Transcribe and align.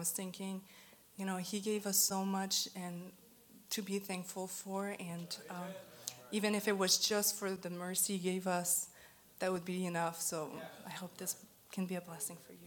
was 0.00 0.10
thinking, 0.10 0.62
you 1.18 1.26
know, 1.26 1.36
He 1.36 1.60
gave 1.60 1.86
us 1.86 1.98
so 1.98 2.24
much 2.24 2.68
and 2.74 3.12
to 3.68 3.82
be 3.82 3.98
thankful 3.98 4.46
for. 4.46 4.96
And 4.98 5.36
um, 5.50 5.70
even 6.32 6.54
if 6.54 6.66
it 6.66 6.76
was 6.76 6.96
just 6.96 7.38
for 7.38 7.50
the 7.50 7.70
mercy 7.70 8.16
He 8.16 8.30
gave 8.32 8.46
us, 8.46 8.88
that 9.40 9.52
would 9.52 9.66
be 9.66 9.84
enough. 9.84 10.20
So 10.20 10.50
I 10.86 10.90
hope 10.90 11.16
this 11.18 11.36
can 11.70 11.84
be 11.84 11.96
a 11.96 12.00
blessing 12.00 12.38
for 12.46 12.52
you. 12.52 12.58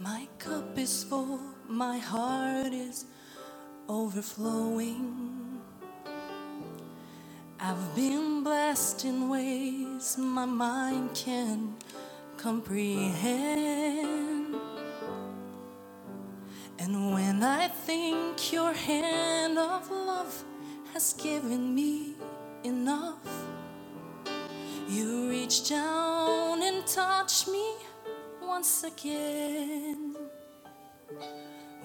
My 0.00 0.26
cup 0.40 0.61
is 0.82 1.04
full, 1.04 1.38
my 1.68 1.96
heart 1.96 2.72
is 2.72 3.04
overflowing. 3.88 5.60
I've 7.60 7.94
been 7.94 8.42
blessed 8.42 9.04
in 9.04 9.28
ways 9.28 10.18
my 10.18 10.44
mind 10.44 11.10
can 11.14 11.76
comprehend. 12.36 13.76
And 16.80 17.14
when 17.14 17.44
I 17.44 17.68
think 17.68 18.52
your 18.52 18.72
hand 18.72 19.58
of 19.58 19.88
love 19.88 20.34
has 20.92 21.12
given 21.12 21.76
me 21.76 22.16
enough, 22.64 23.28
you 24.88 25.28
reach 25.30 25.68
down 25.68 26.60
and 26.60 26.84
touch 26.88 27.46
me 27.46 27.66
once 28.42 28.82
again 28.82 30.11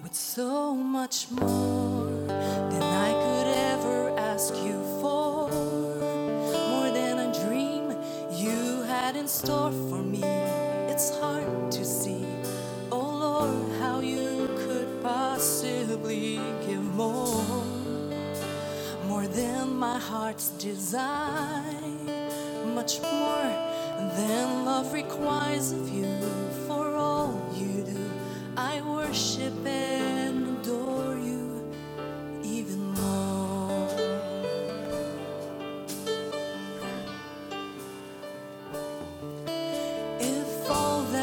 with 0.08 0.16
so 0.16 0.74
much 0.74 1.30
more 1.32 2.06
than 2.72 2.82
I 2.82 3.12
could 3.24 3.48
ever 3.74 4.18
ask 4.18 4.56
you 4.56 4.82
for. 5.02 5.50
More 6.72 6.90
than 6.92 7.20
a 7.28 7.30
dream 7.44 7.92
you 8.32 8.84
had 8.84 9.18
in 9.18 9.28
store 9.28 9.72
for 9.90 10.02
me. 10.02 10.24
It's 10.94 11.10
hard 11.20 11.72
to 11.74 11.84
see, 11.84 12.26
oh 12.90 13.10
Lord, 13.26 13.80
how 13.82 14.00
you 14.00 14.48
could 14.64 15.04
possibly 15.04 16.40
give 16.66 16.86
more. 16.96 17.66
More 19.10 19.28
than 19.28 19.76
my 19.76 20.00
heart's 20.00 20.52
desire, 20.52 21.82
much 22.80 23.02
more 23.02 23.50
than 24.16 24.64
love 24.64 24.94
requires 24.94 25.74
of 25.74 25.90
you. 25.90 26.08
For 26.66 26.97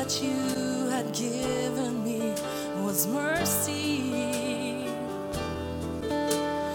that 0.04 0.22
you 0.22 0.90
had 0.90 1.10
given 1.14 2.04
me 2.04 2.34
was 2.84 3.06
mercy, 3.06 4.12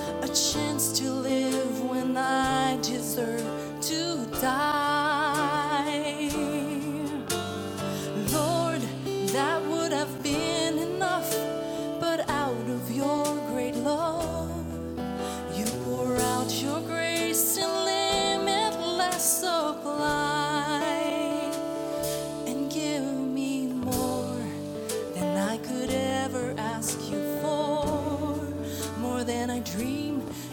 a 0.07 0.27
chance 0.27 0.91
to 0.99 1.11
live 1.11 1.83
when 1.89 2.17
I 2.17 2.77
deserve 2.81 3.58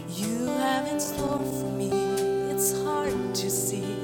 you 0.09 0.45
have 0.45 0.87
in 0.87 0.99
store 0.99 1.39
for 1.39 1.71
me. 1.71 1.89
It's 2.51 2.71
hard 2.83 3.35
to 3.35 3.49
see, 3.49 3.95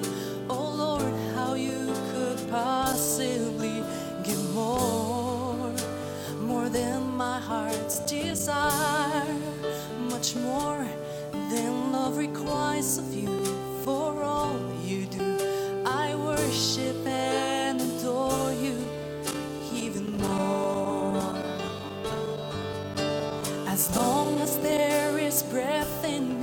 oh 0.49 0.69
Lord, 0.77 1.13
how 1.35 1.55
you 1.55 1.93
could 2.11 2.39
possibly 2.49 3.83
give 4.23 4.43
more, 4.53 5.73
more 6.39 6.69
than 6.69 7.01
my 7.17 7.39
heart's 7.39 7.99
desire, 7.99 9.35
much 10.09 10.35
more 10.35 10.85
than 11.31 11.91
love 11.91 12.17
requires 12.17 12.97
of 12.97 13.13
you. 13.13 13.29
For 13.83 14.23
all 14.23 14.59
you 14.83 15.05
do, 15.07 15.37
I 15.85 16.15
worship 16.15 17.05
and 17.05 17.81
adore 17.81 18.53
you 18.53 18.75
even 19.73 20.17
more. 20.17 21.35
As 23.67 23.95
long 23.97 24.39
as 24.39 24.57
there 24.59 25.02
breath 25.41 26.05
in 26.05 26.39
me 26.39 26.42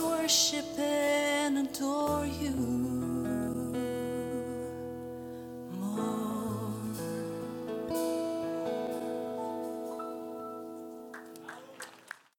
Worship 0.00 0.78
and 0.78 1.58
adore 1.58 2.24
you 2.26 3.17